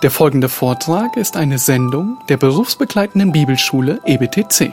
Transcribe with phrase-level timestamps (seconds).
[0.00, 4.72] Der folgende Vortrag ist eine Sendung der berufsbegleitenden Bibelschule EBTC.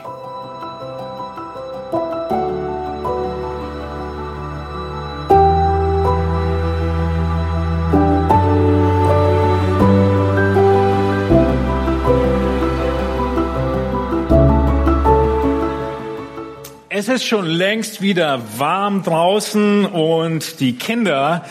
[16.90, 21.44] Es ist schon längst wieder warm draußen und die Kinder,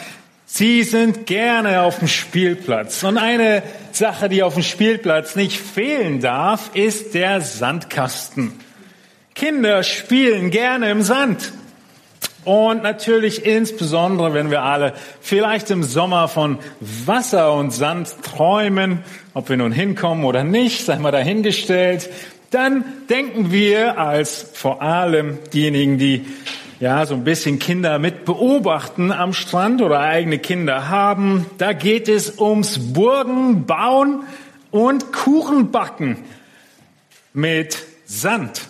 [0.54, 3.02] sie sind gerne auf dem Spielplatz.
[3.02, 8.52] Und eine Sache, die auf dem Spielplatz nicht fehlen darf, ist der Sandkasten.
[9.34, 11.52] Kinder spielen gerne im Sand.
[12.44, 19.02] Und natürlich insbesondere, wenn wir alle vielleicht im Sommer von Wasser und Sand träumen,
[19.32, 22.10] ob wir nun hinkommen oder nicht, sei mal dahingestellt,
[22.50, 26.26] dann denken wir als vor allem diejenigen, die
[26.80, 32.08] ja so ein bisschen Kinder mit beobachten am Strand oder eigene Kinder haben, da geht
[32.08, 34.24] es ums Burgen bauen
[34.70, 36.18] und Kuchen backen
[37.32, 38.62] mit Sand.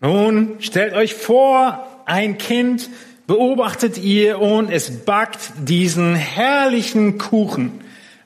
[0.00, 2.88] Nun stellt euch vor, ein Kind
[3.26, 7.80] beobachtet ihr und es backt diesen herrlichen Kuchen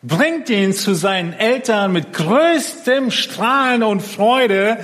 [0.06, 4.78] bringt ihn zu seinen Eltern mit größtem Strahlen und Freude.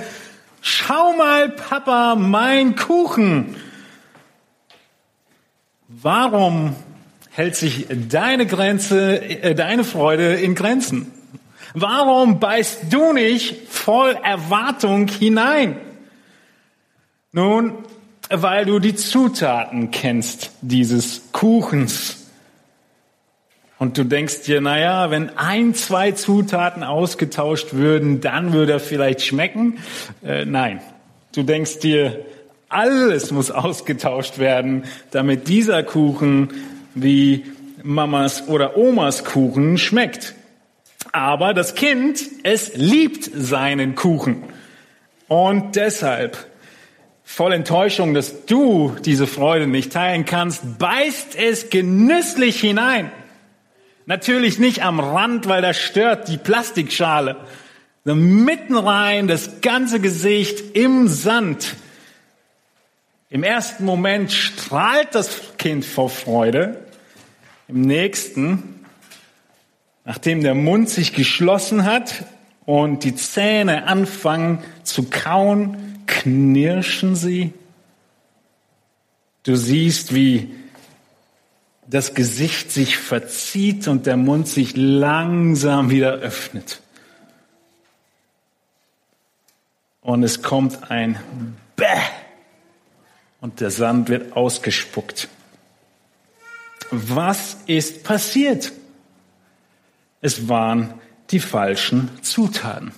[0.63, 3.55] Schau mal, Papa, mein Kuchen.
[5.87, 6.75] Warum
[7.31, 11.11] hält sich deine Grenze, äh, deine Freude in Grenzen?
[11.73, 15.77] Warum beißt du nicht voll Erwartung hinein?
[17.31, 17.73] Nun,
[18.29, 22.20] weil du die Zutaten kennst dieses Kuchens.
[23.81, 29.23] Und du denkst dir, naja, wenn ein, zwei Zutaten ausgetauscht würden, dann würde er vielleicht
[29.23, 29.79] schmecken.
[30.23, 30.81] Äh, nein,
[31.33, 32.23] du denkst dir,
[32.69, 36.49] alles muss ausgetauscht werden, damit dieser Kuchen
[36.93, 37.45] wie
[37.81, 40.35] Mamas oder Omas Kuchen schmeckt.
[41.11, 44.43] Aber das Kind, es liebt seinen Kuchen.
[45.27, 46.37] Und deshalb,
[47.23, 53.09] voll Enttäuschung, dass du diese Freude nicht teilen kannst, beißt es genüsslich hinein.
[54.11, 57.37] Natürlich nicht am Rand, weil das stört die Plastikschale.
[58.03, 61.77] So mitten rein, das ganze Gesicht im Sand.
[63.29, 66.85] Im ersten Moment strahlt das Kind vor Freude.
[67.69, 68.83] Im nächsten,
[70.03, 72.25] nachdem der Mund sich geschlossen hat
[72.65, 77.53] und die Zähne anfangen zu kauen, knirschen sie.
[79.43, 80.53] Du siehst, wie
[81.91, 86.81] das Gesicht sich verzieht und der Mund sich langsam wieder öffnet.
[89.99, 91.19] Und es kommt ein
[91.75, 91.85] Bäh
[93.41, 95.27] und der Sand wird ausgespuckt.
[96.91, 98.71] Was ist passiert?
[100.21, 100.93] Es waren
[101.29, 102.93] die falschen Zutaten.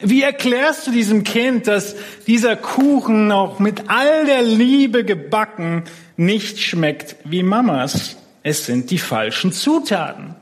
[0.00, 1.94] Wie erklärst du diesem Kind, dass
[2.26, 5.84] dieser Kuchen auch mit all der Liebe gebacken
[6.16, 8.16] nicht schmeckt wie Mamas?
[8.46, 10.34] Es sind die falschen Zutaten.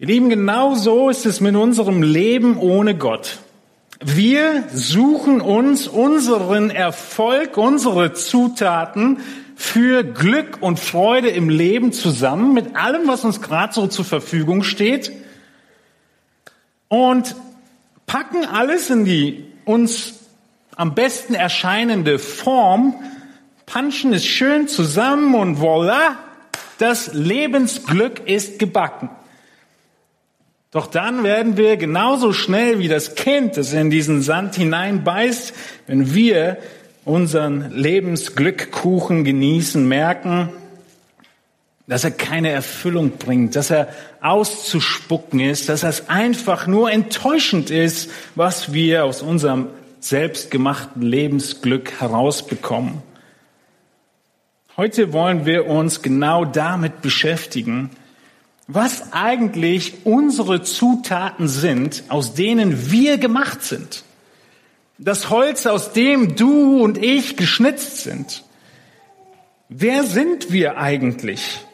[0.00, 3.38] Ihr Lieben, genau so ist es mit unserem Leben ohne Gott.
[4.04, 9.20] Wir suchen uns unseren Erfolg, unsere Zutaten
[9.54, 14.64] für Glück und Freude im Leben zusammen mit allem, was uns gerade so zur Verfügung
[14.64, 15.12] steht
[16.88, 17.36] und
[18.06, 20.14] packen alles in die uns
[20.74, 22.96] am besten erscheinende Form,
[23.66, 26.16] punchen es schön zusammen und voila,
[26.78, 29.10] das Lebensglück ist gebacken.
[30.70, 35.54] Doch dann werden wir genauso schnell wie das Kind, das in diesen Sand hineinbeißt,
[35.86, 36.58] wenn wir
[37.04, 40.50] unseren Lebensglückkuchen genießen, merken,
[41.86, 43.88] dass er keine Erfüllung bringt, dass er
[44.20, 49.68] auszuspucken ist, dass es einfach nur enttäuschend ist, was wir aus unserem
[50.00, 53.02] selbstgemachten Lebensglück herausbekommen.
[54.76, 57.88] Heute wollen wir uns genau damit beschäftigen,
[58.66, 64.04] was eigentlich unsere Zutaten sind, aus denen wir gemacht sind.
[64.98, 68.44] Das Holz, aus dem du und ich geschnitzt sind.
[69.70, 71.64] Wer sind wir eigentlich?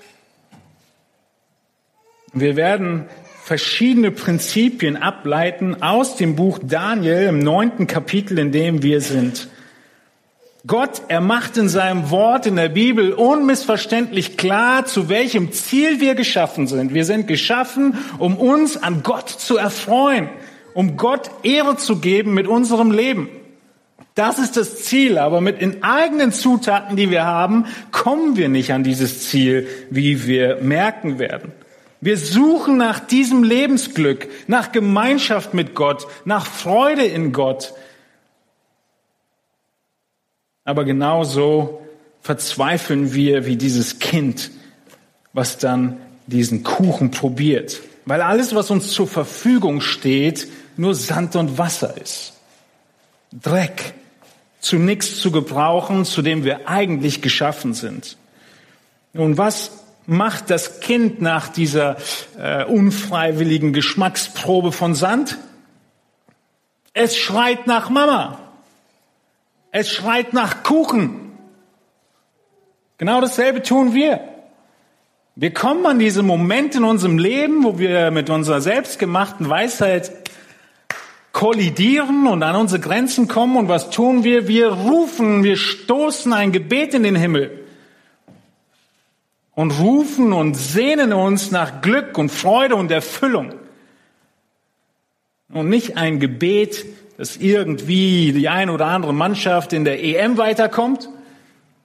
[2.32, 3.06] Wir werden
[3.42, 9.48] verschiedene Prinzipien ableiten aus dem Buch Daniel im neunten Kapitel, in dem wir sind.
[10.64, 16.14] Gott, er macht in seinem Wort in der Bibel unmissverständlich klar, zu welchem Ziel wir
[16.14, 16.94] geschaffen sind.
[16.94, 20.28] Wir sind geschaffen, um uns an Gott zu erfreuen,
[20.72, 23.28] um Gott Ehre zu geben mit unserem Leben.
[24.14, 28.72] Das ist das Ziel, aber mit den eigenen Zutaten, die wir haben, kommen wir nicht
[28.72, 31.50] an dieses Ziel, wie wir merken werden.
[32.00, 37.74] Wir suchen nach diesem Lebensglück, nach Gemeinschaft mit Gott, nach Freude in Gott.
[40.64, 41.82] Aber genauso
[42.22, 44.50] verzweifeln wir wie dieses Kind,
[45.32, 47.80] was dann diesen Kuchen probiert.
[48.04, 52.34] Weil alles, was uns zur Verfügung steht, nur Sand und Wasser ist.
[53.32, 53.94] Dreck.
[54.60, 58.16] Zu nichts zu gebrauchen, zu dem wir eigentlich geschaffen sind.
[59.12, 59.72] Nun, was
[60.06, 61.96] macht das Kind nach dieser
[62.38, 65.38] äh, unfreiwilligen Geschmacksprobe von Sand?
[66.92, 68.38] Es schreit nach Mama.
[69.72, 71.32] Es schreit nach Kuchen.
[72.98, 74.20] Genau dasselbe tun wir.
[75.34, 80.12] Wir kommen an diese Momente in unserem Leben, wo wir mit unserer selbstgemachten Weisheit
[81.32, 83.56] kollidieren und an unsere Grenzen kommen.
[83.56, 84.46] Und was tun wir?
[84.46, 87.64] Wir rufen, wir stoßen ein Gebet in den Himmel
[89.54, 93.54] und rufen und sehnen uns nach Glück und Freude und Erfüllung.
[95.50, 96.84] Und nicht ein Gebet,
[97.16, 101.08] dass irgendwie die eine oder andere Mannschaft in der EM weiterkommt,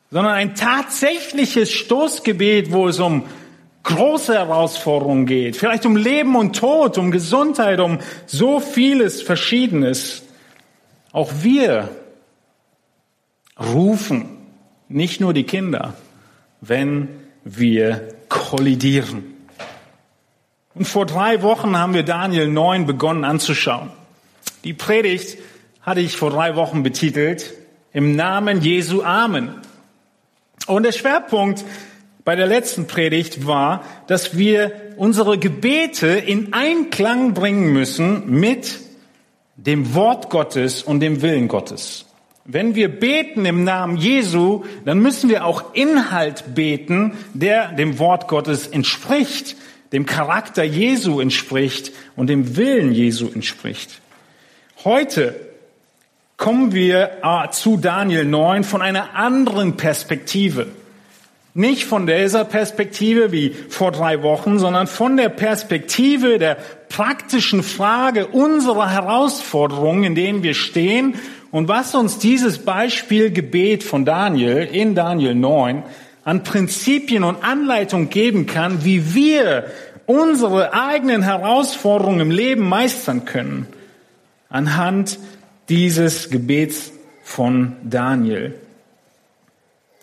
[0.10, 3.24] sondern ein tatsächliches Stoßgebet, wo es um
[3.84, 10.24] große Herausforderungen geht, vielleicht um Leben und Tod, um Gesundheit, um so vieles Verschiedenes.
[11.14, 11.90] Auch wir
[13.60, 14.26] rufen,
[14.90, 15.94] nicht nur die Kinder,
[16.62, 17.10] wenn
[17.44, 19.24] wir kollidieren.
[20.74, 23.90] Und vor drei Wochen haben wir Daniel 9 begonnen anzuschauen.
[24.68, 25.38] Die Predigt
[25.80, 27.54] hatte ich vor drei Wochen betitelt,
[27.94, 29.62] im Namen Jesu Amen.
[30.68, 31.64] Und der Schwerpunkt
[32.26, 38.78] bei der letzten Predigt war, dass wir unsere Gebete in Einklang bringen müssen mit
[39.56, 42.06] dem Wort Gottes und dem Willen Gottes.
[42.44, 48.28] Wenn wir beten im Namen Jesu, dann müssen wir auch Inhalt beten, der dem Wort
[48.28, 49.56] Gottes entspricht,
[49.94, 54.02] dem Charakter Jesu entspricht und dem Willen Jesu entspricht.
[54.88, 55.36] Heute
[56.38, 60.68] kommen wir äh, zu Daniel 9 von einer anderen Perspektive.
[61.54, 66.56] Nicht von dieser Perspektive wie vor drei Wochen, sondern von der Perspektive der
[66.88, 71.16] praktischen Frage unserer Herausforderungen, in denen wir stehen
[71.52, 75.84] und was uns dieses Beispielgebet von Daniel in Daniel 9
[76.24, 79.66] an Prinzipien und Anleitung geben kann, wie wir
[80.06, 83.68] unsere eigenen Herausforderungen im Leben meistern können,
[84.50, 85.20] anhand
[85.70, 86.92] dieses Gebets
[87.24, 88.56] von Daniel.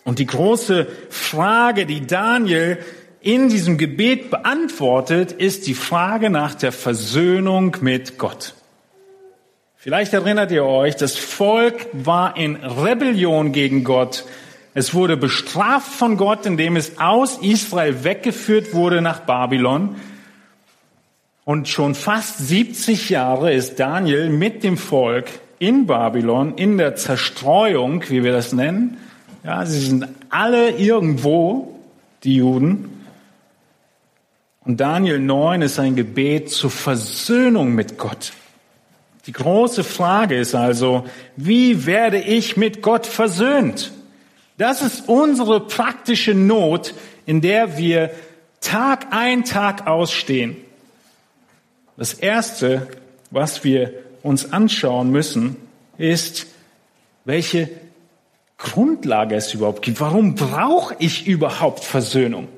[0.05, 2.79] Und die große Frage, die Daniel
[3.20, 8.55] in diesem Gebet beantwortet, ist die Frage nach der Versöhnung mit Gott.
[9.76, 14.25] Vielleicht erinnert ihr euch, das Volk war in Rebellion gegen Gott.
[14.75, 19.96] Es wurde bestraft von Gott, indem es aus Israel weggeführt wurde nach Babylon.
[21.44, 25.26] Und schon fast 70 Jahre ist Daniel mit dem Volk
[25.58, 28.99] in Babylon, in der Zerstreuung, wie wir das nennen,
[29.44, 31.79] ja, sie sind alle irgendwo,
[32.23, 33.05] die Juden.
[34.64, 38.32] Und Daniel 9 ist ein Gebet zur Versöhnung mit Gott.
[39.26, 41.05] Die große Frage ist also,
[41.37, 43.93] wie werde ich mit Gott versöhnt?
[44.56, 46.94] Das ist unsere praktische Not,
[47.26, 48.11] in der wir
[48.61, 50.56] Tag ein, Tag ausstehen.
[51.96, 52.89] Das Erste,
[53.31, 55.56] was wir uns anschauen müssen,
[55.96, 56.46] ist,
[57.24, 57.70] welche
[58.58, 60.01] Grundlage es überhaupt gibt.
[60.01, 62.48] Warum brauche ich überhaupt Versöhnung?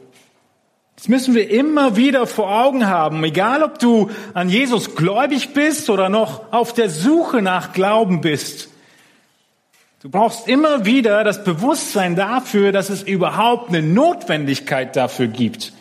[0.97, 5.91] Das müssen wir immer wieder vor Augen haben, egal ob du an Jesus gläubig bist
[5.91, 8.71] oder noch auf der Suche nach Glauben bist.
[10.01, 15.73] Du brauchst immer wieder das Bewusstsein dafür, dass es überhaupt eine Notwendigkeit dafür gibt,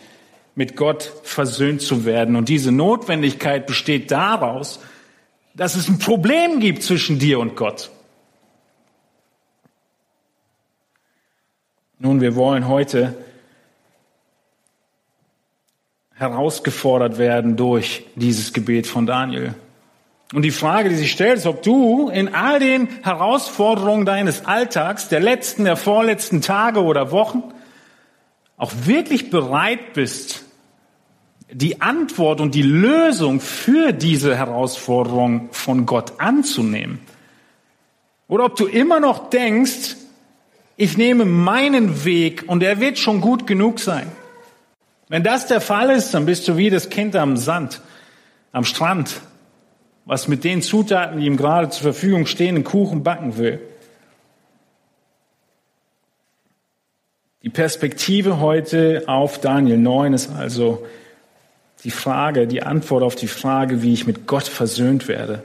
[0.56, 2.34] mit Gott versöhnt zu werden.
[2.34, 4.80] Und diese Notwendigkeit besteht daraus,
[5.54, 7.90] dass es ein Problem gibt zwischen dir und Gott.
[11.98, 13.14] Nun, wir wollen heute
[16.14, 19.54] herausgefordert werden durch dieses Gebet von Daniel.
[20.32, 25.08] Und die Frage, die sich stellt, ist, ob du in all den Herausforderungen deines Alltags,
[25.08, 27.42] der letzten, der vorletzten Tage oder Wochen,
[28.56, 30.45] auch wirklich bereit bist,
[31.52, 37.00] die Antwort und die Lösung für diese Herausforderung von Gott anzunehmen.
[38.28, 39.96] Oder ob du immer noch denkst,
[40.76, 44.10] ich nehme meinen Weg und er wird schon gut genug sein.
[45.08, 47.80] Wenn das der Fall ist, dann bist du wie das Kind am Sand,
[48.52, 49.20] am Strand,
[50.04, 53.60] was mit den Zutaten, die ihm gerade zur Verfügung stehen, einen Kuchen backen will.
[57.42, 60.84] Die Perspektive heute auf Daniel 9 ist also,
[61.86, 65.44] die Frage, die Antwort auf die Frage, wie ich mit Gott versöhnt werde.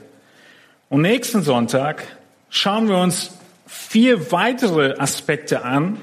[0.88, 2.02] Und nächsten Sonntag
[2.50, 3.30] schauen wir uns
[3.64, 5.98] vier weitere Aspekte an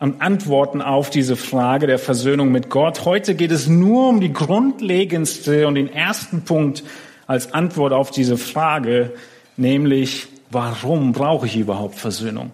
[0.00, 3.04] und Antworten auf diese Frage der Versöhnung mit Gott.
[3.04, 6.82] Heute geht es nur um die grundlegendste und den ersten Punkt
[7.26, 9.12] als Antwort auf diese Frage,
[9.58, 12.50] nämlich warum brauche ich überhaupt Versöhnung?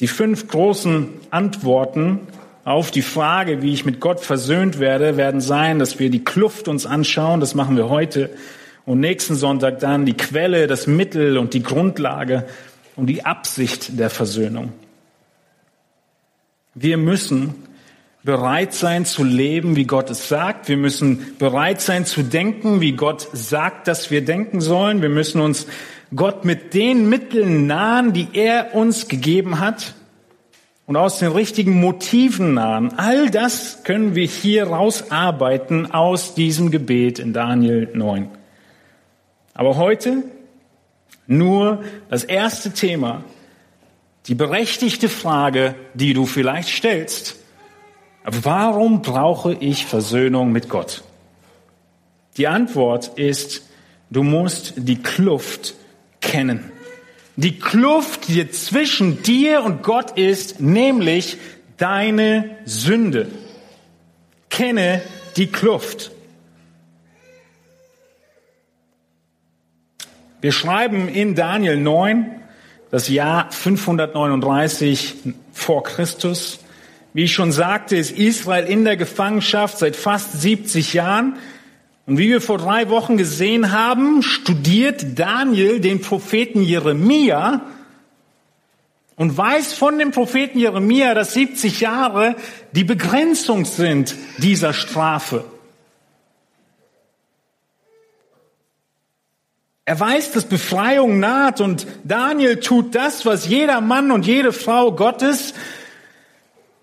[0.00, 2.20] Die fünf großen Antworten
[2.68, 6.68] auf die Frage, wie ich mit Gott versöhnt werde, werden sein, dass wir die Kluft
[6.68, 8.28] uns anschauen, das machen wir heute,
[8.84, 12.46] und nächsten Sonntag dann die Quelle, das Mittel und die Grundlage
[12.94, 14.72] und die Absicht der Versöhnung.
[16.74, 17.54] Wir müssen
[18.22, 20.68] bereit sein zu leben, wie Gott es sagt.
[20.68, 25.00] Wir müssen bereit sein zu denken, wie Gott sagt, dass wir denken sollen.
[25.00, 25.66] Wir müssen uns
[26.14, 29.94] Gott mit den Mitteln nahen, die er uns gegeben hat
[30.88, 32.98] und aus den richtigen Motiven nahen.
[32.98, 38.30] All das können wir hier rausarbeiten aus diesem Gebet in Daniel 9.
[39.52, 40.24] Aber heute
[41.26, 43.22] nur das erste Thema,
[44.26, 47.36] die berechtigte Frage, die du vielleicht stellst.
[48.24, 51.04] Warum brauche ich Versöhnung mit Gott?
[52.38, 53.62] Die Antwort ist,
[54.08, 55.74] du musst die Kluft
[56.22, 56.72] kennen.
[57.38, 61.36] Die Kluft, die zwischen dir und Gott ist, nämlich
[61.76, 63.28] deine Sünde.
[64.50, 65.02] Kenne
[65.36, 66.10] die Kluft.
[70.40, 72.28] Wir schreiben in Daniel 9,
[72.90, 75.14] das Jahr 539
[75.52, 76.58] vor Christus.
[77.14, 81.36] Wie ich schon sagte, ist Israel in der Gefangenschaft seit fast 70 Jahren.
[82.08, 87.60] Und wie wir vor drei Wochen gesehen haben, studiert Daniel den Propheten Jeremia
[89.16, 92.34] und weiß von dem Propheten Jeremia, dass 70 Jahre
[92.72, 95.44] die Begrenzung sind dieser Strafe.
[99.84, 104.92] Er weiß, dass Befreiung naht und Daniel tut das, was jeder Mann und jede Frau
[104.92, 105.52] Gottes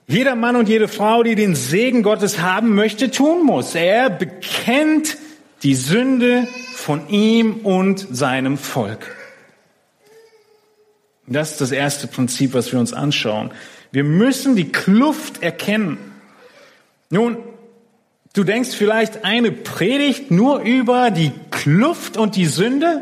[0.07, 3.73] jeder Mann und jede Frau, die den Segen Gottes haben möchte, tun muss.
[3.73, 5.17] Er bekennt
[5.63, 9.15] die Sünde von ihm und seinem Volk.
[11.27, 13.51] Das ist das erste Prinzip, was wir uns anschauen.
[13.91, 15.97] Wir müssen die Kluft erkennen.
[17.09, 17.37] Nun,
[18.33, 23.01] du denkst vielleicht eine Predigt nur über die Kluft und die Sünde?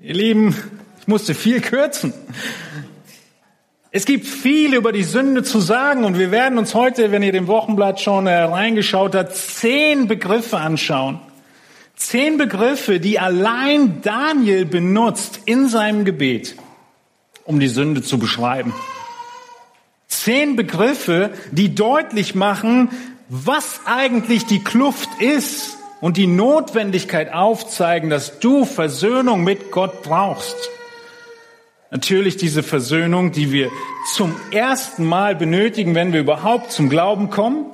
[0.00, 0.56] Ihr Lieben,
[1.00, 2.14] ich musste viel kürzen.
[3.92, 7.32] Es gibt viel über die Sünde zu sagen und wir werden uns heute, wenn ihr
[7.32, 11.18] dem Wochenblatt schon äh, reingeschaut habt, zehn Begriffe anschauen.
[11.96, 16.54] Zehn Begriffe, die allein Daniel benutzt in seinem Gebet,
[17.44, 18.72] um die Sünde zu beschreiben.
[20.06, 22.90] Zehn Begriffe, die deutlich machen,
[23.28, 30.56] was eigentlich die Kluft ist und die Notwendigkeit aufzeigen, dass du Versöhnung mit Gott brauchst.
[31.90, 33.70] Natürlich diese Versöhnung, die wir
[34.14, 37.66] zum ersten Mal benötigen, wenn wir überhaupt zum Glauben kommen.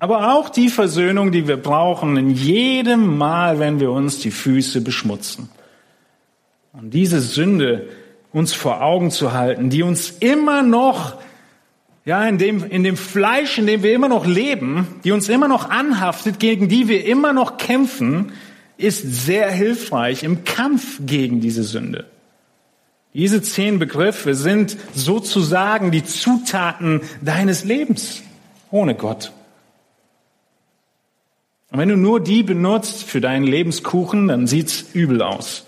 [0.00, 4.80] Aber auch die Versöhnung, die wir brauchen in jedem Mal, wenn wir uns die Füße
[4.80, 5.48] beschmutzen.
[6.72, 7.88] Und diese Sünde
[8.32, 11.18] uns vor Augen zu halten, die uns immer noch,
[12.04, 15.48] ja, in dem, in dem Fleisch, in dem wir immer noch leben, die uns immer
[15.48, 18.32] noch anhaftet, gegen die wir immer noch kämpfen,
[18.76, 22.06] ist sehr hilfreich im Kampf gegen diese Sünde.
[23.12, 28.22] Diese zehn Begriffe sind sozusagen die Zutaten deines Lebens
[28.70, 29.32] ohne Gott.
[31.70, 35.66] Und wenn du nur die benutzt für deinen Lebenskuchen, dann sieht's übel aus.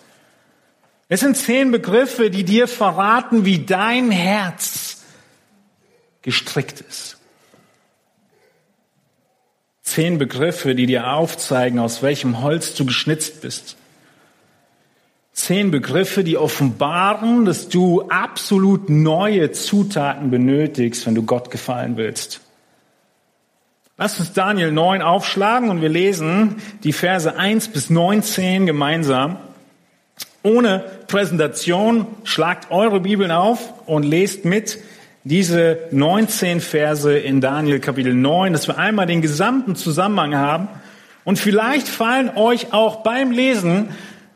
[1.08, 5.02] Es sind zehn Begriffe, die dir verraten, wie dein Herz
[6.22, 7.18] gestrickt ist.
[9.82, 13.76] Zehn Begriffe, die dir aufzeigen, aus welchem Holz du geschnitzt bist.
[15.32, 22.40] Zehn Begriffe, die offenbaren, dass du absolut neue Zutaten benötigst, wenn du Gott gefallen willst.
[23.96, 29.38] Lass uns Daniel 9 aufschlagen und wir lesen die Verse 1 bis 19 gemeinsam.
[30.42, 34.78] Ohne Präsentation schlagt eure Bibeln auf und lest mit
[35.24, 40.68] diese 19 Verse in Daniel Kapitel 9, dass wir einmal den gesamten Zusammenhang haben.
[41.24, 43.90] Und vielleicht fallen euch auch beim Lesen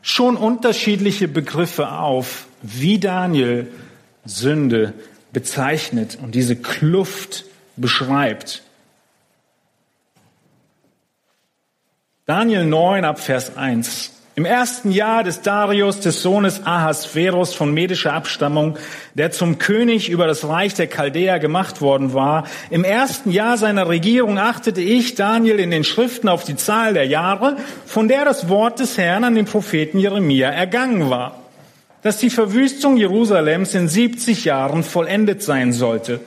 [0.07, 3.69] schon unterschiedliche Begriffe auf, wie Daniel
[4.23, 4.93] Sünde
[5.33, 7.43] bezeichnet und diese Kluft
[7.75, 8.63] beschreibt.
[12.25, 14.13] Daniel 9 ab Vers 1.
[14.37, 18.77] Im ersten Jahr des Darius, des Sohnes Ahasverus von medischer Abstammung,
[19.15, 23.87] der zum König über das Reich der Chaldäer gemacht worden war, im ersten Jahr seiner
[23.89, 28.47] Regierung achtete ich, Daniel, in den Schriften auf die Zahl der Jahre, von der das
[28.47, 31.41] Wort des Herrn an den Propheten Jeremia ergangen war,
[32.03, 36.19] dass die Verwüstung Jerusalems in 70 Jahren vollendet sein sollte.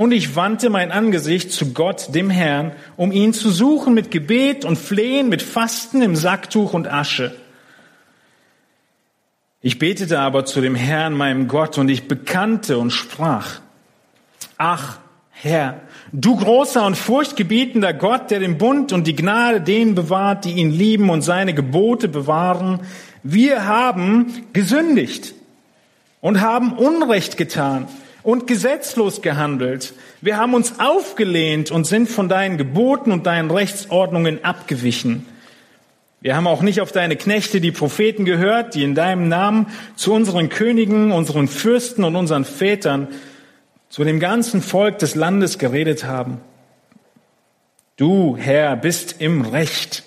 [0.00, 4.64] Und ich wandte mein Angesicht zu Gott, dem Herrn, um ihn zu suchen mit Gebet
[4.64, 7.36] und Flehen, mit Fasten im Sacktuch und Asche.
[9.60, 13.60] Ich betete aber zu dem Herrn, meinem Gott, und ich bekannte und sprach,
[14.56, 15.00] ach
[15.32, 20.52] Herr, du großer und furchtgebietender Gott, der den Bund und die Gnade denen bewahrt, die
[20.52, 22.80] ihn lieben und seine Gebote bewahren,
[23.22, 25.34] wir haben gesündigt
[26.22, 27.86] und haben Unrecht getan
[28.22, 29.94] und gesetzlos gehandelt.
[30.20, 35.26] Wir haben uns aufgelehnt und sind von deinen Geboten und deinen Rechtsordnungen abgewichen.
[36.22, 40.12] Wir haben auch nicht auf deine Knechte, die Propheten, gehört, die in deinem Namen zu
[40.12, 43.08] unseren Königen, unseren Fürsten und unseren Vätern,
[43.88, 46.38] zu dem ganzen Volk des Landes geredet haben.
[47.96, 50.04] Du, Herr, bist im Recht.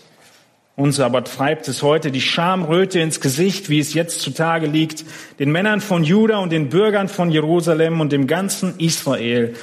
[0.76, 5.06] Uns aber treibt es heute die Schamröte ins Gesicht, wie es jetzt zutage liegt,
[5.38, 9.54] den Männern von Juda und den Bürgern von Jerusalem und dem ganzen Israel.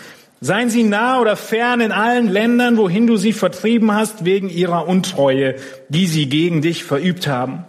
[0.40, 4.86] Seien sie nah oder fern in allen Ländern, wohin du sie vertrieben hast, wegen ihrer
[4.86, 5.56] Untreue,
[5.88, 7.64] die sie gegen dich verübt haben.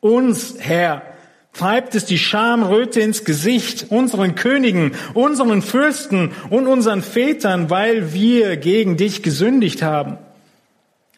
[0.00, 1.02] Uns, Herr,
[1.52, 8.56] treibt es die Schamröte ins Gesicht, unseren Königen, unseren Fürsten und unseren Vätern, weil wir
[8.56, 10.16] gegen dich gesündigt haben.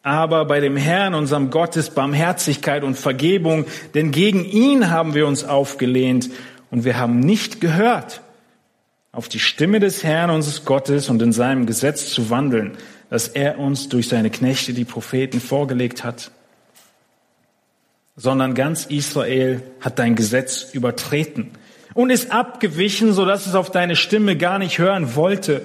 [0.05, 5.27] Aber bei dem Herrn, unserem Gott, ist Barmherzigkeit und Vergebung, denn gegen ihn haben wir
[5.27, 6.29] uns aufgelehnt
[6.71, 8.21] und wir haben nicht gehört
[9.13, 12.77] auf die Stimme des Herrn, unseres Gottes und in seinem Gesetz zu wandeln,
[13.09, 16.31] das er uns durch seine Knechte, die Propheten, vorgelegt hat.
[18.15, 21.53] Sondern ganz Israel hat dein Gesetz übertreten
[21.95, 25.63] und ist abgewichen, so dass es auf deine Stimme gar nicht hören wollte.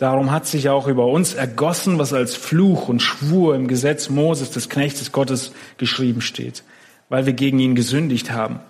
[0.00, 4.50] Darum hat sich auch über uns ergossen, was als Fluch und Schwur im Gesetz Moses,
[4.50, 6.62] des Knechtes Gottes, geschrieben steht,
[7.10, 8.60] weil wir gegen ihn gesündigt haben.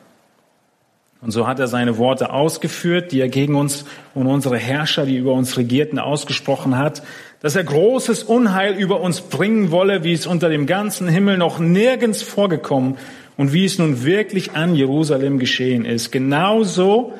[1.20, 5.18] Und so hat er seine Worte ausgeführt, die er gegen uns und unsere Herrscher, die
[5.18, 7.04] über uns regierten, ausgesprochen hat,
[7.38, 11.60] dass er großes Unheil über uns bringen wolle, wie es unter dem ganzen Himmel noch
[11.60, 12.98] nirgends vorgekommen
[13.36, 16.10] und wie es nun wirklich an Jerusalem geschehen ist.
[16.10, 17.14] Genauso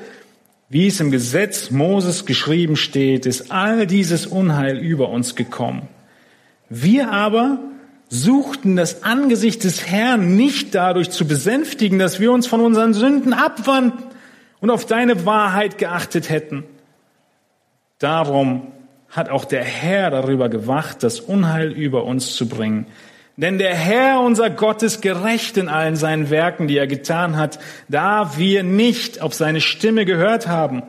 [0.71, 5.89] wie es im Gesetz Moses geschrieben steht, ist all dieses Unheil über uns gekommen.
[6.69, 7.59] Wir aber
[8.09, 13.33] suchten das Angesicht des Herrn nicht dadurch zu besänftigen, dass wir uns von unseren Sünden
[13.33, 14.05] abwandten
[14.61, 16.63] und auf deine Wahrheit geachtet hätten.
[17.99, 18.69] Darum
[19.09, 22.87] hat auch der Herr darüber gewacht, das Unheil über uns zu bringen.
[23.37, 27.59] Denn der Herr, unser Gott, ist gerecht in allen seinen Werken, die er getan hat,
[27.89, 30.83] da wir nicht auf seine Stimme gehört haben.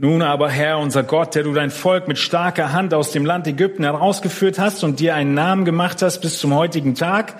[0.00, 3.48] Nun aber, Herr, unser Gott, der du dein Volk mit starker Hand aus dem Land
[3.48, 7.34] Ägypten herausgeführt hast und dir einen Namen gemacht hast bis zum heutigen Tag,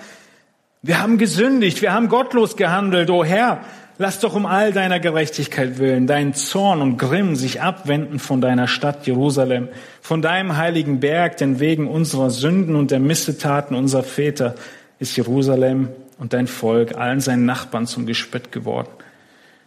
[0.81, 3.61] wir haben gesündigt, wir haben gottlos gehandelt, o Herr,
[4.01, 8.69] Lass doch um all deiner Gerechtigkeit willen dein Zorn und Grimm sich abwenden von deiner
[8.69, 9.67] Stadt Jerusalem,
[9.99, 14.55] von deinem heiligen Berg, denn wegen unserer Sünden und der Missetaten unserer Väter
[14.99, 18.87] ist Jerusalem und dein Volk allen seinen Nachbarn zum Gespött geworden.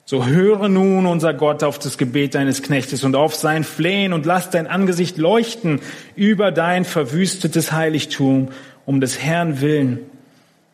[0.07, 4.25] So höre nun, unser Gott, auf das Gebet deines Knechtes und auf sein Flehen und
[4.25, 5.81] lass dein Angesicht leuchten
[6.17, 8.49] über dein verwüstetes Heiligtum
[8.87, 9.99] um des Herrn willen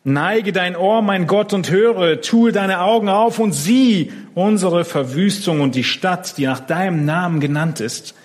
[0.03, 5.59] Neige dein Ohr, mein Gott, und höre, tue deine Augen auf und sieh unsere Verwüstung
[5.61, 8.15] und die Stadt, die nach deinem Namen genannt ist.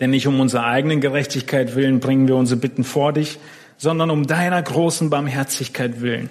[0.00, 3.38] Denn nicht um unserer eigenen Gerechtigkeit willen bringen wir unsere Bitten vor dich,
[3.76, 6.30] sondern um deiner großen Barmherzigkeit willen.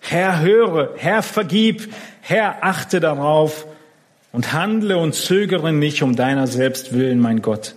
[0.00, 3.66] Herr, höre, Herr, vergib, Herr, achte darauf
[4.32, 7.74] und handle und zögere nicht um deiner selbst willen, mein Gott.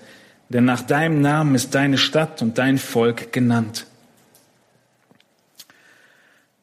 [0.50, 3.86] Denn nach deinem Namen ist deine Stadt und dein Volk genannt.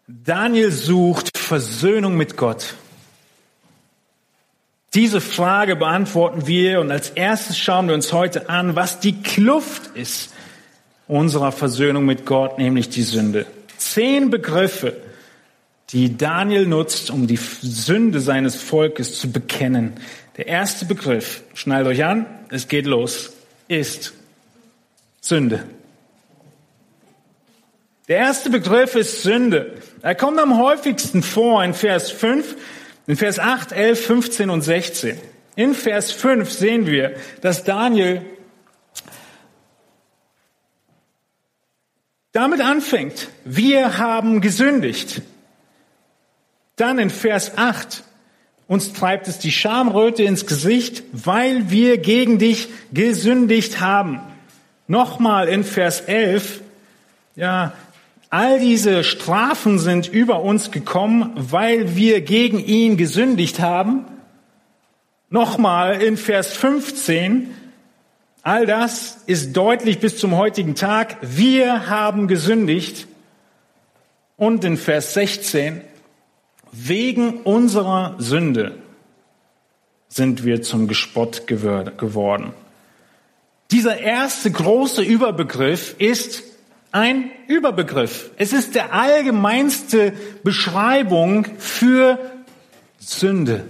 [0.09, 2.75] Daniel sucht Versöhnung mit Gott.
[4.95, 9.97] Diese Frage beantworten wir und als erstes schauen wir uns heute an, was die Kluft
[9.97, 10.33] ist
[11.09, 13.47] unserer Versöhnung mit Gott, nämlich die Sünde.
[13.79, 14.97] Zehn Begriffe,
[15.91, 19.95] die Daniel nutzt, um die Sünde seines Volkes zu bekennen.
[20.37, 23.33] Der erste Begriff, schnallt euch an, es geht los,
[23.67, 24.15] ist
[25.21, 25.65] Sünde.
[28.09, 29.75] Der erste Begriff ist Sünde.
[30.01, 32.57] Er kommt am häufigsten vor in Vers 5,
[33.09, 35.19] in Vers 8, 11, 15 und 16.
[35.57, 38.25] In Vers 5 sehen wir, dass Daniel
[42.31, 45.23] damit anfängt, wir haben gesündigt.
[46.77, 48.05] Dann in Vers 8,
[48.69, 54.21] uns treibt es die Schamröte ins Gesicht, weil wir gegen dich gesündigt haben.
[54.87, 56.61] Nochmal in Vers 11,
[57.35, 57.73] ja,
[58.31, 64.05] all diese Strafen sind über uns gekommen, weil wir gegen ihn gesündigt haben.
[65.31, 67.49] Nochmal in Vers 15,
[68.47, 71.17] All das ist deutlich bis zum heutigen Tag.
[71.21, 73.09] Wir haben gesündigt.
[74.37, 75.81] Und in Vers 16,
[76.71, 78.79] wegen unserer Sünde
[80.07, 82.53] sind wir zum Gespott geworden.
[83.73, 86.45] Dieser erste große Überbegriff ist
[86.93, 88.31] ein Überbegriff.
[88.37, 92.19] Es ist der allgemeinste Beschreibung für
[92.99, 93.65] Sünde.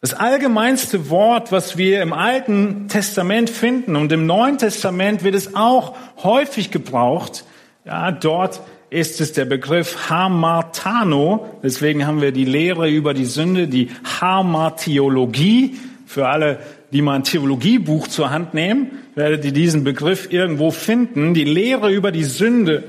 [0.00, 5.54] Das allgemeinste Wort, was wir im Alten Testament finden und im Neuen Testament wird es
[5.54, 7.44] auch häufig gebraucht.
[7.86, 11.58] Ja, dort ist es der Begriff Hamartano.
[11.62, 15.76] Deswegen haben wir die Lehre über die Sünde, die Hamartiologie.
[16.06, 16.58] Für alle,
[16.94, 21.34] die mal ein Theologiebuch zur Hand nehmen, werdet ihr diesen Begriff irgendwo finden.
[21.34, 22.84] Die Lehre über die Sünde.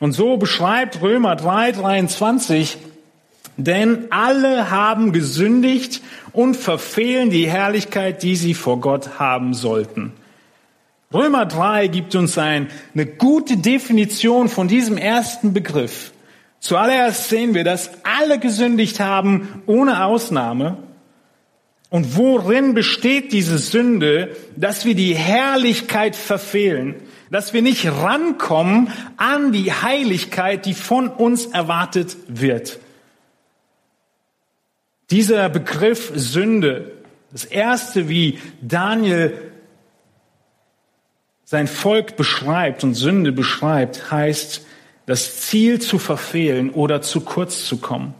[0.00, 2.76] Und so beschreibt Römer 3, 23
[3.56, 10.12] denn alle haben gesündigt und verfehlen die Herrlichkeit, die sie vor Gott haben sollten.
[11.12, 16.12] Römer 3 gibt uns ein, eine gute Definition von diesem ersten Begriff.
[16.60, 20.78] Zuallererst sehen wir, dass alle gesündigt haben, ohne Ausnahme.
[21.88, 26.96] Und worin besteht diese Sünde, dass wir die Herrlichkeit verfehlen,
[27.30, 32.78] dass wir nicht rankommen an die Heiligkeit, die von uns erwartet wird.
[35.10, 36.92] Dieser Begriff Sünde,
[37.30, 39.52] das erste, wie Daniel
[41.44, 44.66] sein Volk beschreibt und Sünde beschreibt, heißt,
[45.06, 48.14] das Ziel zu verfehlen oder zu kurz zu kommen.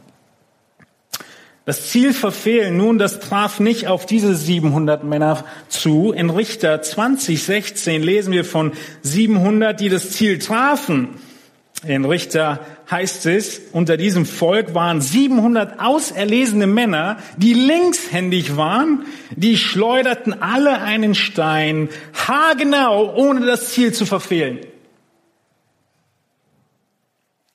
[1.67, 6.13] Das Ziel verfehlen, nun, das traf nicht auf diese 700 Männer zu.
[6.13, 11.09] In Richter 2016 lesen wir von 700, die das Ziel trafen.
[11.85, 19.57] In Richter heißt es, unter diesem Volk waren 700 auserlesene Männer, die linkshändig waren, die
[19.57, 24.59] schleuderten alle einen Stein, haargenau, ohne das Ziel zu verfehlen.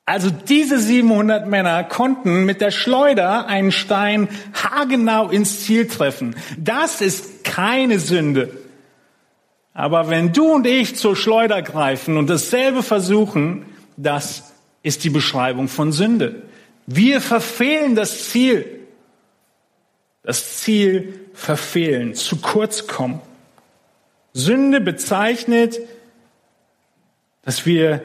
[0.05, 6.35] Also diese 700 Männer konnten mit der Schleuder einen Stein haargenau ins Ziel treffen.
[6.59, 8.51] Das ist keine Sünde.
[9.75, 13.65] Aber wenn du und ich zur Schleuder greifen und dasselbe versuchen,
[13.97, 16.43] das ist die Beschreibung von Sünde.
[16.87, 18.81] Wir verfehlen das Ziel.
[20.25, 23.21] Das Ziel verfehlen, zu kurz kommen.
[24.35, 25.79] Sünde bezeichnet,
[27.43, 28.03] dass wir,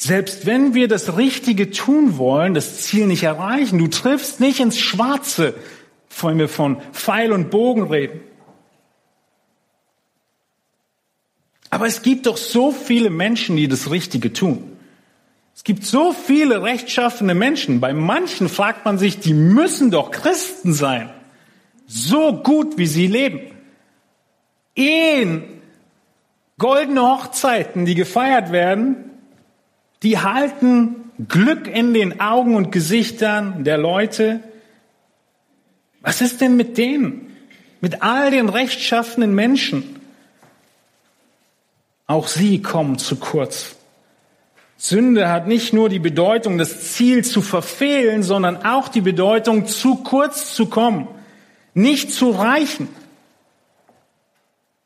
[0.00, 3.80] selbst wenn wir das Richtige tun wollen, das Ziel nicht erreichen.
[3.80, 5.54] Du triffst nicht ins Schwarze,
[6.20, 8.20] wenn wir von Pfeil und Bogen reden.
[11.68, 14.76] Aber es gibt doch so viele Menschen, die das Richtige tun.
[15.56, 17.80] Es gibt so viele rechtschaffene Menschen.
[17.80, 21.10] Bei manchen fragt man sich, die müssen doch Christen sein.
[21.88, 23.40] So gut, wie sie leben.
[24.76, 25.42] Ehen,
[26.56, 29.07] goldene Hochzeiten, die gefeiert werden,
[30.02, 34.40] die halten Glück in den Augen und Gesichtern der Leute.
[36.00, 37.36] Was ist denn mit denen?
[37.80, 39.98] Mit all den rechtschaffenen Menschen?
[42.06, 43.76] Auch sie kommen zu kurz.
[44.76, 49.96] Sünde hat nicht nur die Bedeutung, das Ziel zu verfehlen, sondern auch die Bedeutung, zu
[49.96, 51.08] kurz zu kommen,
[51.74, 52.88] nicht zu reichen.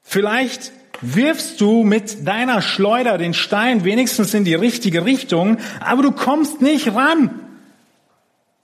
[0.03, 6.13] Vielleicht wirfst du mit deiner Schleuder den Stein wenigstens in die richtige Richtung, aber du
[6.13, 7.41] kommst nicht ran.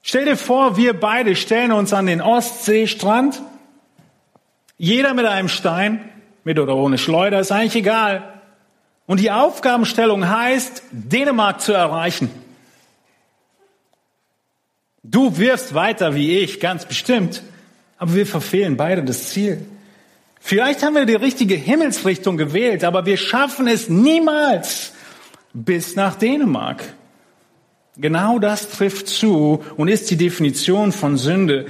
[0.03, 3.43] Stell dir vor, wir beide stellen uns an den Ostseestrand,
[4.79, 6.09] jeder mit einem Stein,
[6.45, 8.41] mit oder ohne Schleuder, ist eigentlich egal.
[9.07, 12.31] Und die Aufgabenstellung heißt, Dänemark zu erreichen.
[15.03, 17.43] Du wirfst weiter wie ich, ganz bestimmt,
[17.97, 19.67] aber wir verfehlen beide das Ziel.
[20.49, 24.95] Vielleicht haben wir die richtige Himmelsrichtung gewählt, aber wir schaffen es niemals
[25.53, 26.95] bis nach Dänemark.
[27.99, 31.67] Genau das trifft zu und ist die Definition von Sünde.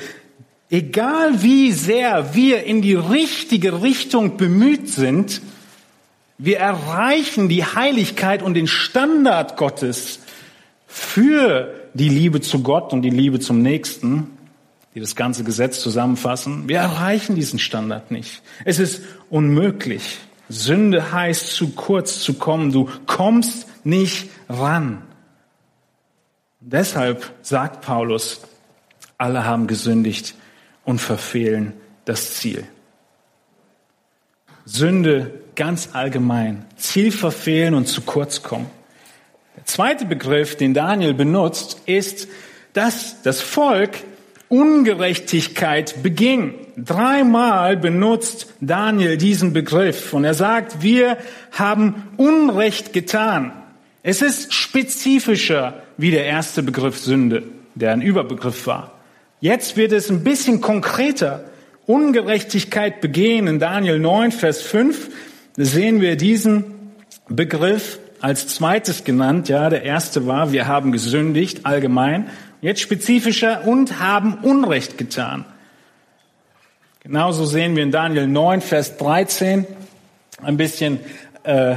[0.71, 5.43] Egal wie sehr wir in die richtige Richtung bemüht sind,
[6.38, 10.21] wir erreichen die Heiligkeit und den Standard Gottes
[10.87, 14.38] für die Liebe zu Gott und die Liebe zum Nächsten,
[14.98, 16.68] die das ganze Gesetz zusammenfassen.
[16.68, 18.42] Wir erreichen diesen Standard nicht.
[18.64, 20.18] Es ist unmöglich.
[20.48, 22.72] Sünde heißt, zu kurz zu kommen.
[22.72, 25.02] Du kommst nicht ran.
[26.58, 28.40] Deshalb sagt Paulus,
[29.18, 30.34] alle haben gesündigt
[30.84, 32.64] und verfehlen das Ziel.
[34.64, 38.68] Sünde ganz allgemein, Ziel verfehlen und zu kurz kommen.
[39.54, 42.26] Der zweite Begriff, den Daniel benutzt, ist,
[42.72, 43.98] dass das Volk
[44.48, 46.54] Ungerechtigkeit beging.
[46.76, 51.18] Dreimal benutzt Daniel diesen Begriff und er sagt, wir
[51.52, 53.52] haben Unrecht getan.
[54.02, 57.42] Es ist spezifischer wie der erste Begriff Sünde,
[57.74, 58.92] der ein Überbegriff war.
[59.40, 61.44] Jetzt wird es ein bisschen konkreter.
[61.87, 63.46] Ungerechtigkeit begehen.
[63.46, 65.08] In Daniel 9, Vers 5
[65.56, 66.64] sehen wir diesen
[67.28, 69.48] Begriff als zweites genannt.
[69.48, 72.28] Ja, der erste war, wir haben gesündigt, allgemein.
[72.61, 75.44] Jetzt spezifischer und haben Unrecht getan.
[77.01, 79.64] Genauso sehen wir in Daniel 9, Vers 13
[80.42, 80.99] ein bisschen
[81.44, 81.77] äh,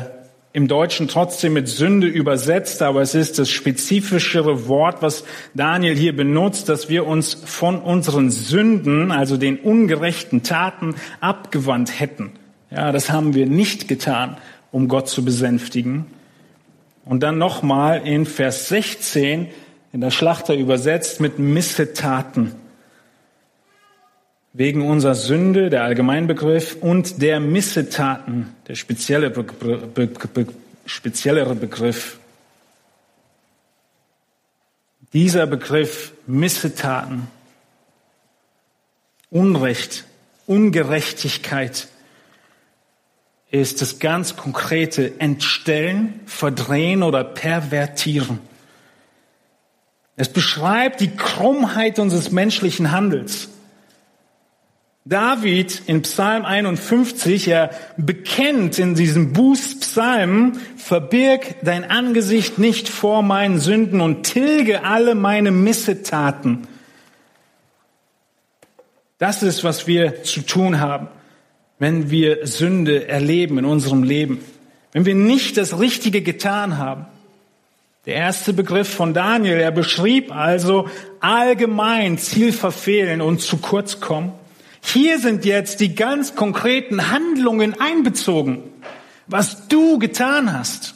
[0.54, 6.16] im Deutschen trotzdem mit Sünde übersetzt, aber es ist das spezifischere Wort, was Daniel hier
[6.16, 12.32] benutzt, dass wir uns von unseren Sünden, also den ungerechten Taten, abgewandt hätten.
[12.72, 14.38] Ja, das haben wir nicht getan,
[14.72, 16.08] um Gott zu besänftigen.
[17.06, 19.48] Und dann nochmal in Vers 16
[19.94, 22.56] in der Schlachter übersetzt mit Missetaten.
[24.54, 30.48] Wegen unserer Sünde, der Allgemeinbegriff, und der Missetaten, der spezielle Be Be Be
[30.86, 32.20] speziellere Begriff.
[35.14, 37.28] Dieser Begriff Missetaten,
[39.30, 40.06] Unrecht,
[40.48, 41.88] Ungerechtigkeit
[43.52, 48.40] ist das ganz konkrete Entstellen, Verdrehen oder Pervertieren.
[50.22, 53.50] Es beschreibt die Krummheit unseres menschlichen Handels.
[55.04, 63.60] David in Psalm 51, er bekennt in diesem Bußpsalm, verbirg dein Angesicht nicht vor meinen
[63.60, 66.68] Sünden und tilge alle meine Missetaten.
[69.18, 71.08] Das ist, was wir zu tun haben,
[71.80, 74.38] wenn wir Sünde erleben in unserem Leben.
[74.92, 77.08] Wenn wir nicht das Richtige getan haben.
[78.08, 84.34] Der erste Begriff von Daniel, er beschrieb also allgemein Ziel verfehlen und zu kurz kommen.
[84.82, 88.64] Hier sind jetzt die ganz konkreten Handlungen einbezogen,
[89.28, 90.96] was du getan hast.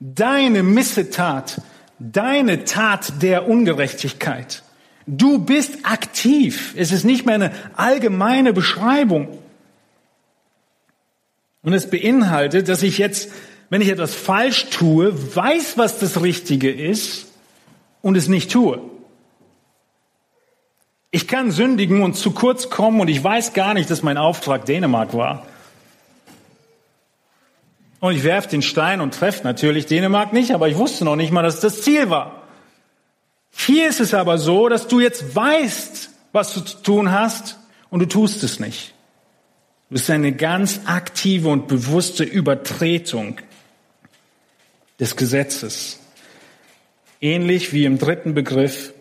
[0.00, 1.60] Deine Missetat,
[1.98, 4.62] deine Tat der Ungerechtigkeit.
[5.06, 6.74] Du bist aktiv.
[6.78, 9.38] Es ist nicht mehr eine allgemeine Beschreibung.
[11.62, 13.30] Und es beinhaltet, dass ich jetzt
[13.68, 17.26] wenn ich etwas falsch tue, weiß, was das Richtige ist
[18.02, 18.80] und es nicht tue.
[21.10, 24.66] Ich kann sündigen und zu kurz kommen und ich weiß gar nicht, dass mein Auftrag
[24.66, 25.46] Dänemark war.
[28.00, 31.32] Und ich werfe den Stein und treffe natürlich Dänemark nicht, aber ich wusste noch nicht
[31.32, 32.42] mal, dass das Ziel war.
[33.56, 38.00] Hier ist es aber so, dass du jetzt weißt, was du zu tun hast und
[38.00, 38.92] du tust es nicht.
[39.88, 43.38] Das ist eine ganz aktive und bewusste Übertretung
[45.00, 46.00] des Gesetzes.
[47.20, 48.92] Ähnlich wie im dritten Begriff,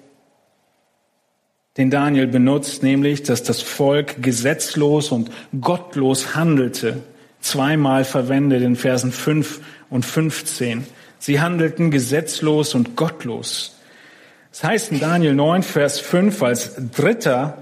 [1.77, 5.29] den Daniel benutzt, nämlich, dass das Volk gesetzlos und
[5.59, 7.03] gottlos handelte,
[7.41, 10.85] zweimal verwendet in Versen 5 und 15.
[11.19, 13.75] Sie handelten gesetzlos und gottlos.
[14.51, 17.57] Das heißt in Daniel 9, Vers 5 als dritter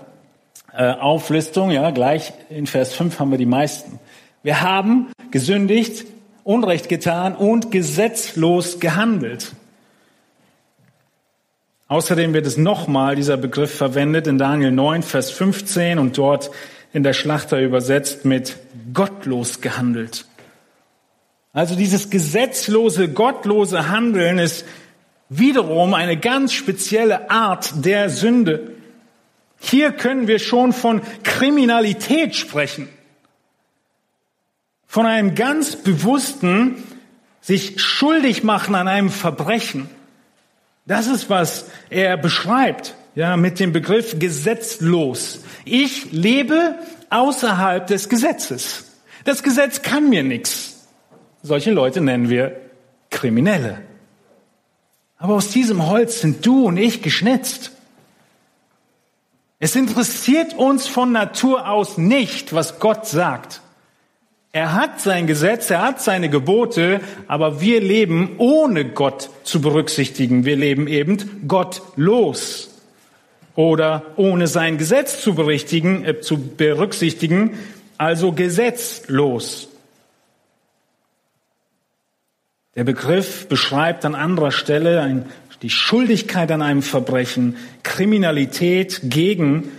[0.71, 3.99] äh, Auflistung, ja, gleich in Vers 5 haben wir die meisten.
[4.43, 6.05] Wir haben gesündigt
[6.43, 9.53] Unrecht getan und gesetzlos gehandelt.
[11.87, 16.51] Außerdem wird es nochmal dieser Begriff verwendet in Daniel 9, Vers 15 und dort
[16.91, 18.57] in der Schlachter übersetzt mit
[18.93, 20.25] gottlos gehandelt.
[21.53, 24.65] Also dieses gesetzlose, gottlose Handeln ist
[25.29, 28.71] wiederum eine ganz spezielle Art der Sünde.
[29.59, 32.89] Hier können wir schon von Kriminalität sprechen
[34.93, 36.83] von einem ganz bewussten
[37.41, 39.89] sich schuldig machen an einem Verbrechen.
[40.85, 45.39] Das ist, was er beschreibt, ja, mit dem Begriff gesetzlos.
[45.65, 46.75] Ich lebe
[47.09, 48.85] außerhalb des Gesetzes.
[49.23, 50.85] Das Gesetz kann mir nichts.
[51.41, 52.61] Solche Leute nennen wir
[53.09, 53.81] Kriminelle.
[55.17, 57.71] Aber aus diesem Holz sind du und ich geschnitzt.
[59.57, 63.62] Es interessiert uns von Natur aus nicht, was Gott sagt.
[64.55, 70.45] Er hat sein Gesetz, er hat seine Gebote, aber wir leben ohne Gott zu berücksichtigen.
[70.45, 72.69] Wir leben eben gottlos
[73.55, 77.57] oder ohne sein Gesetz zu, berichtigen, äh, zu berücksichtigen,
[77.97, 79.69] also gesetzlos.
[82.75, 85.25] Der Begriff beschreibt an anderer Stelle ein,
[85.63, 89.71] die Schuldigkeit an einem Verbrechen, Kriminalität gegen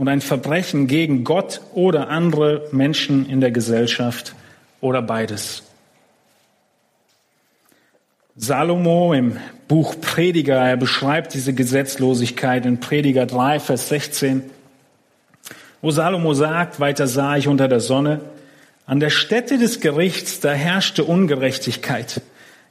[0.00, 4.34] und ein Verbrechen gegen Gott oder andere Menschen in der Gesellschaft
[4.80, 5.62] oder beides.
[8.34, 9.36] Salomo im
[9.68, 14.42] Buch Prediger, er beschreibt diese Gesetzlosigkeit in Prediger 3, Vers 16,
[15.82, 18.22] wo Salomo sagt, weiter sah ich unter der Sonne,
[18.86, 22.22] an der Stätte des Gerichts, da herrschte Ungerechtigkeit.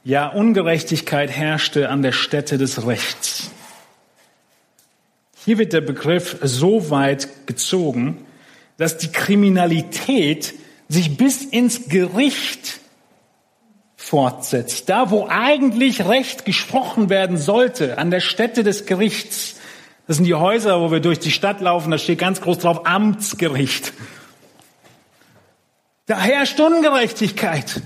[0.02, 3.52] Ja, Ungerechtigkeit herrschte an der Stätte des Rechts.
[5.44, 8.26] Hier wird der Begriff so weit gezogen,
[8.76, 10.54] dass die Kriminalität
[10.88, 12.80] sich bis ins Gericht
[13.96, 14.88] fortsetzt.
[14.88, 19.56] Da, wo eigentlich Recht gesprochen werden sollte, an der Stätte des Gerichts.
[20.06, 22.86] Das sind die Häuser, wo wir durch die Stadt laufen, da steht ganz groß drauf
[22.86, 23.92] Amtsgericht.
[26.06, 27.80] Da herrscht Ungerechtigkeit.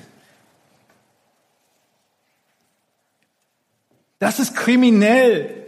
[4.19, 5.64] Das ist kriminell.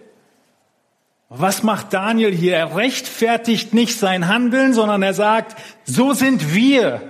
[1.28, 2.56] Was macht Daniel hier?
[2.56, 7.02] Er rechtfertigt nicht sein Handeln, sondern er sagt, so sind wir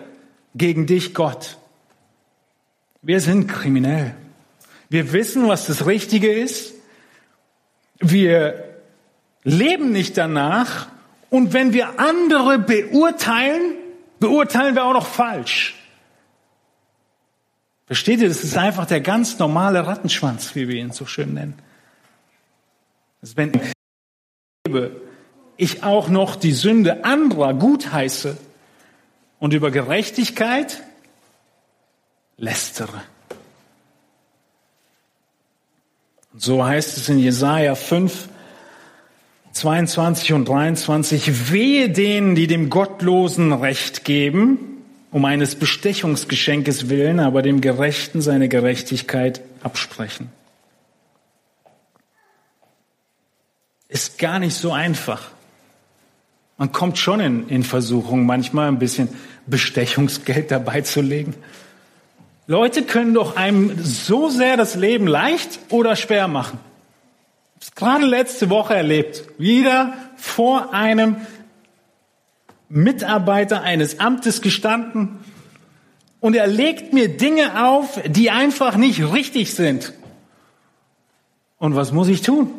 [0.55, 1.59] gegen dich, Gott.
[3.03, 4.15] Wir sind kriminell.
[4.89, 6.75] Wir wissen, was das Richtige ist.
[7.99, 8.65] Wir
[9.45, 10.89] leben nicht danach.
[11.29, 13.75] Und wenn wir andere beurteilen,
[14.19, 15.75] beurteilen wir auch noch falsch.
[17.87, 18.29] Versteht ihr?
[18.29, 21.55] Das ist einfach der ganz normale Rattenschwanz, wie wir ihn so schön nennen.
[23.23, 23.53] Also wenn
[25.57, 28.37] ich auch noch die Sünde anderer gutheiße
[29.39, 30.83] und über Gerechtigkeit
[32.37, 33.03] lästere.
[36.33, 38.29] Und so heißt es in Jesaja 5,
[39.53, 44.59] 22 und 23, wehe denen, die dem Gottlosen Recht geben,
[45.11, 50.29] um eines Bestechungsgeschenkes willen, aber dem Gerechten seine Gerechtigkeit absprechen.
[53.89, 55.31] Ist gar nicht so einfach.
[56.59, 59.09] Man kommt schon in, in Versuchung, manchmal ein bisschen
[59.47, 61.35] Bestechungsgeld dabei zu legen.
[62.47, 66.59] Leute können doch einem so sehr das Leben leicht oder schwer machen.
[67.61, 69.25] Ich habe gerade letzte Woche erlebt.
[69.39, 71.17] Wieder vor einem
[72.69, 75.19] Mitarbeiter eines Amtes gestanden
[76.21, 79.93] und er legt mir Dinge auf, die einfach nicht richtig sind.
[81.59, 82.51] Und was muss ich tun?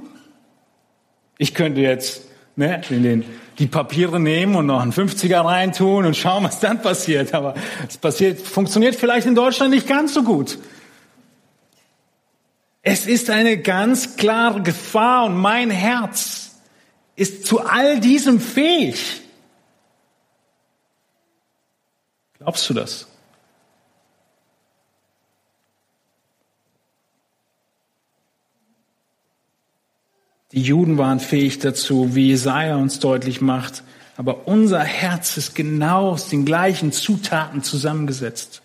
[1.38, 2.24] Ich könnte jetzt
[2.56, 3.26] ne, in den,
[3.60, 7.34] die Papiere nehmen und noch einen 50er reintun und schauen, was dann passiert.
[7.34, 7.54] Aber
[7.88, 10.58] es passiert, funktioniert vielleicht in Deutschland nicht ganz so gut.
[12.82, 16.56] Es ist eine ganz klare Gefahr und mein Herz
[17.16, 19.22] ist zu all diesem fähig.
[22.38, 23.08] Glaubst du das?
[30.58, 33.84] Die Juden waren fähig dazu, wie Jesaja uns deutlich macht.
[34.16, 38.64] Aber unser Herz ist genau aus den gleichen Zutaten zusammengesetzt.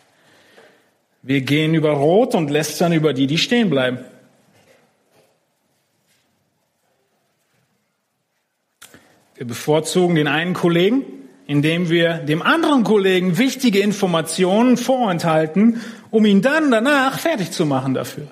[1.20, 3.98] Wir gehen über Rot und lästern über die, die stehen bleiben.
[9.34, 11.02] Wir bevorzugen den einen Kollegen,
[11.46, 17.92] indem wir dem anderen Kollegen wichtige Informationen vorenthalten, um ihn dann danach fertig zu machen
[17.92, 18.28] dafür.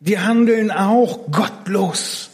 [0.00, 2.30] Wir handeln auch gottlos.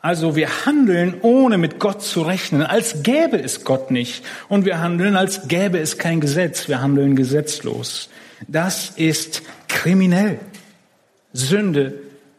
[0.00, 4.24] Also wir handeln, ohne mit Gott zu rechnen, als gäbe es Gott nicht.
[4.48, 6.68] Und wir handeln, als gäbe es kein Gesetz.
[6.68, 8.08] Wir handeln gesetzlos.
[8.48, 10.40] Das ist kriminell.
[11.32, 11.94] Sünde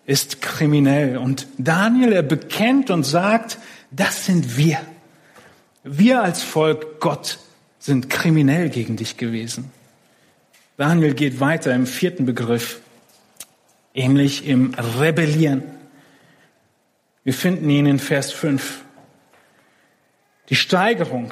[0.05, 1.17] ist kriminell.
[1.17, 3.59] Und Daniel, er bekennt und sagt,
[3.91, 4.79] das sind wir.
[5.83, 7.39] Wir als Volk Gott
[7.79, 9.71] sind kriminell gegen dich gewesen.
[10.77, 12.81] Daniel geht weiter im vierten Begriff
[13.95, 15.63] nämlich im Rebellieren.
[17.23, 18.83] Wir finden ihn in Vers 5.
[20.49, 21.31] Die Steigerung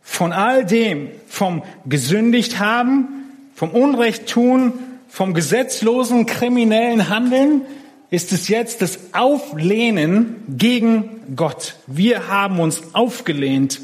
[0.00, 3.08] von all dem, vom gesündigt haben,
[3.54, 4.72] vom Unrecht tun,
[5.08, 7.62] vom gesetzlosen kriminellen Handeln,
[8.10, 11.76] ist es jetzt das Auflehnen gegen Gott.
[11.86, 13.80] Wir haben uns aufgelehnt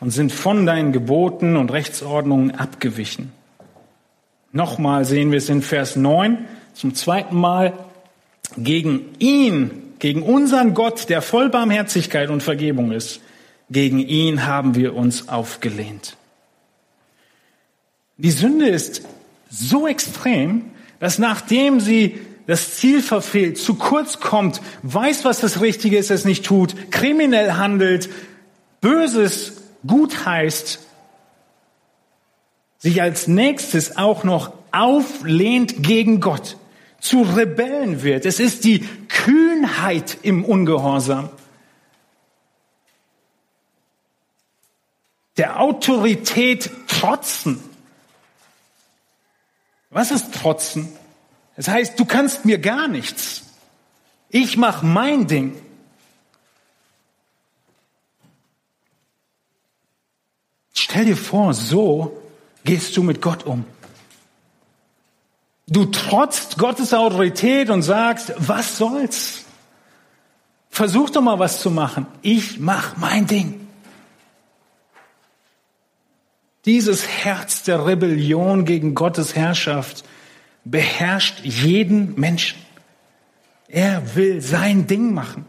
[0.00, 3.32] und sind von deinen Geboten und Rechtsordnungen abgewichen.
[4.52, 6.46] Nochmal sehen wir es in Vers 9
[6.78, 7.72] zum zweiten Mal
[8.56, 13.20] gegen ihn, gegen unseren Gott, der voll Barmherzigkeit und Vergebung ist,
[13.68, 16.16] gegen ihn haben wir uns aufgelehnt.
[18.16, 19.02] Die Sünde ist
[19.50, 20.70] so extrem,
[21.00, 26.24] dass nachdem sie das Ziel verfehlt, zu kurz kommt, weiß, was das Richtige ist, es
[26.24, 28.08] nicht tut, kriminell handelt,
[28.80, 30.78] Böses gut heißt,
[32.78, 36.56] sich als nächstes auch noch auflehnt gegen Gott,
[37.00, 38.26] zu Rebellen wird.
[38.26, 41.30] Es ist die Kühnheit im Ungehorsam.
[45.36, 47.62] Der Autorität trotzen.
[49.90, 50.92] Was ist trotzen?
[51.56, 53.44] Das heißt, du kannst mir gar nichts.
[54.28, 55.60] Ich mache mein Ding.
[60.74, 62.22] Stell dir vor, so
[62.64, 63.64] gehst du mit Gott um.
[65.68, 69.44] Du trotzt Gottes Autorität und sagst, was soll's?
[70.70, 72.06] Versuch doch mal was zu machen.
[72.22, 73.66] Ich mach mein Ding.
[76.64, 80.04] Dieses Herz der Rebellion gegen Gottes Herrschaft
[80.64, 82.58] beherrscht jeden Menschen.
[83.68, 85.44] Er will sein Ding machen.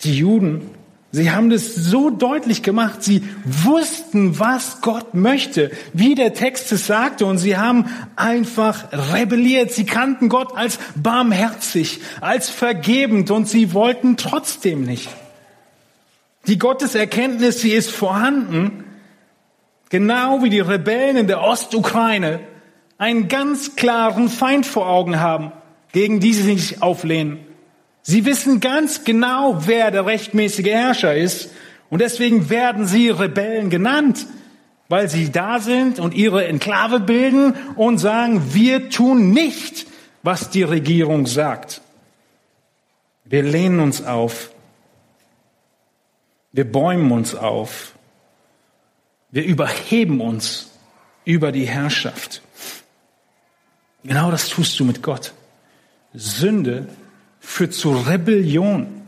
[0.00, 0.70] Die Juden
[1.14, 3.04] Sie haben das so deutlich gemacht.
[3.04, 7.86] Sie wussten, was Gott möchte, wie der Text es sagte, und sie haben
[8.16, 9.70] einfach rebelliert.
[9.70, 15.08] Sie kannten Gott als barmherzig, als vergebend, und sie wollten trotzdem nicht.
[16.48, 18.82] Die Gotteserkenntnis, sie ist vorhanden,
[19.90, 22.40] genau wie die Rebellen in der Ostukraine
[22.98, 25.52] einen ganz klaren Feind vor Augen haben,
[25.92, 27.53] gegen die sie sich auflehnen.
[28.06, 31.50] Sie wissen ganz genau, wer der rechtmäßige Herrscher ist.
[31.88, 34.26] Und deswegen werden sie Rebellen genannt,
[34.90, 39.86] weil sie da sind und ihre Enklave bilden und sagen, wir tun nicht,
[40.22, 41.80] was die Regierung sagt.
[43.24, 44.50] Wir lehnen uns auf.
[46.52, 47.94] Wir bäumen uns auf.
[49.30, 50.70] Wir überheben uns
[51.24, 52.42] über die Herrschaft.
[54.04, 55.32] Genau das tust du mit Gott.
[56.12, 56.86] Sünde
[57.44, 59.02] führt zu Rebellion.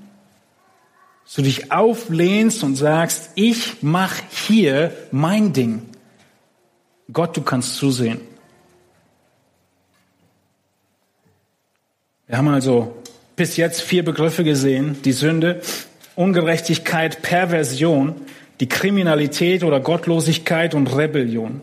[1.24, 5.82] Dass du dich auflehnst und sagst, ich mach hier mein Ding.
[7.12, 8.20] Gott, du kannst zusehen.
[12.28, 13.02] Wir haben also
[13.34, 15.00] bis jetzt vier Begriffe gesehen.
[15.02, 15.60] Die Sünde,
[16.14, 18.20] Ungerechtigkeit, Perversion,
[18.60, 21.60] die Kriminalität oder Gottlosigkeit und Rebellion.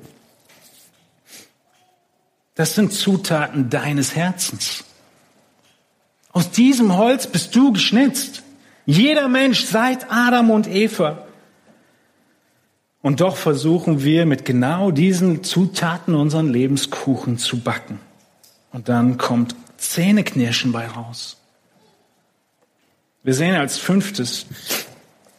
[2.56, 4.86] Das sind Zutaten deines Herzens.
[6.34, 8.44] Aus diesem Holz bist du geschnitzt.
[8.86, 11.26] Jeder Mensch seit Adam und Eva.
[13.02, 18.00] Und doch versuchen wir mit genau diesen Zutaten unseren Lebenskuchen zu backen.
[18.72, 21.38] Und dann kommt Zähneknirschen bei raus.
[23.22, 24.48] Wir sehen als fünftes,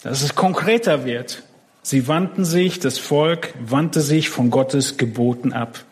[0.02, 1.42] dass es konkreter wird.
[1.82, 5.84] Sie wandten sich, das Volk wandte sich von Gottes Geboten ab.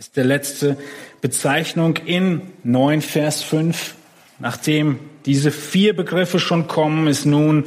[0.00, 0.78] Ist der letzte
[1.20, 3.96] Bezeichnung in 9 Vers 5.
[4.38, 7.64] Nachdem diese vier Begriffe schon kommen, ist nun,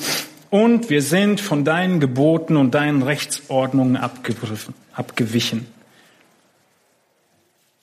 [0.49, 5.67] und wir sind von deinen Geboten und deinen Rechtsordnungen abgewichen.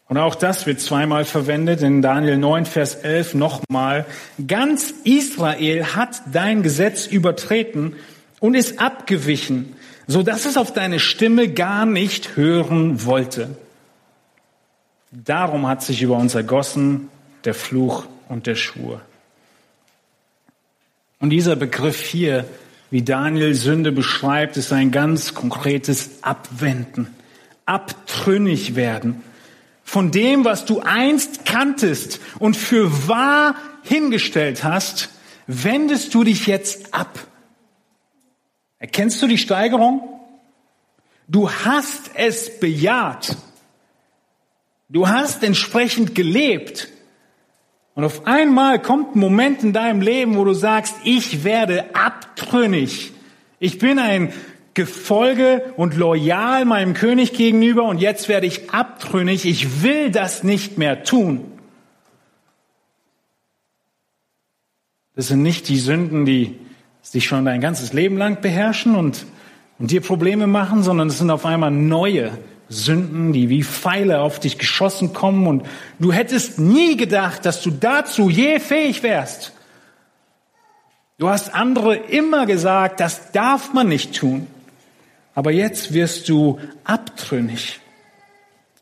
[0.09, 4.05] Und auch das wird zweimal verwendet in Daniel 9, Vers 11 nochmal.
[4.49, 7.95] Ganz Israel hat dein Gesetz übertreten
[8.41, 9.77] und ist abgewichen,
[10.09, 13.57] so dass es auf deine Stimme gar nicht hören wollte.
[15.11, 17.09] Darum hat sich über uns ergossen
[17.45, 19.01] der Fluch und der Schwur.
[21.19, 22.47] Und dieser Begriff hier,
[22.91, 27.09] wie Daniel Sünde beschreibt, ist ein ganz konkretes Abwenden,
[27.67, 29.23] abtrünnig werden
[29.91, 35.09] von dem, was du einst kanntest und für wahr hingestellt hast,
[35.49, 37.19] wendest du dich jetzt ab.
[38.79, 40.21] Erkennst du die Steigerung?
[41.27, 43.37] Du hast es bejaht
[44.91, 46.89] Du hast entsprechend gelebt.
[47.95, 53.13] Und auf einmal kommt ein Moment in deinem Leben, wo du sagst, ich werde abtrünnig.
[53.61, 54.33] Ich bin ein
[54.75, 59.45] Gefolge und loyal meinem König gegenüber und jetzt werde ich abtrünnig.
[59.45, 61.53] Ich will das nicht mehr tun.
[65.15, 66.57] Das sind nicht die Sünden, die
[67.03, 69.27] sich schon dein ganzes Leben lang beherrschen und,
[69.79, 72.39] und dir Probleme machen, sondern es sind auf einmal neue
[72.71, 75.67] Sünden, die wie Pfeile auf dich geschossen kommen und
[75.99, 79.53] du hättest nie gedacht, dass du dazu je fähig wärst.
[81.19, 84.47] Du hast andere immer gesagt, das darf man nicht tun.
[85.35, 87.81] Aber jetzt wirst du abtrünnig,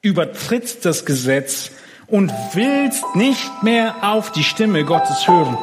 [0.03, 1.71] übertrittst das Gesetz
[2.07, 5.57] und willst nicht mehr auf die Stimme Gottes hören.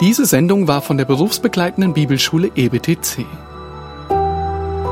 [0.00, 3.26] Diese Sendung war von der berufsbegleitenden Bibelschule EBTC.